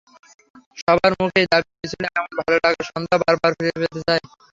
সবার 0.77 1.11
মুখেই 1.19 1.47
দাবি 1.51 1.71
ছিল 1.91 2.03
এমন 2.11 2.31
ভালো 2.39 2.55
লাগার 2.55 2.85
সন্ধ্যা 2.89 3.17
বারবার 3.21 3.51
ফিরে 3.57 3.71
পেতে 3.75 3.99
চাই। 4.07 4.21